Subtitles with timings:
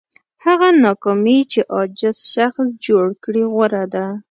[0.45, 4.05] هغه ناکامي چې عاجز شخص جوړ کړي غوره ده.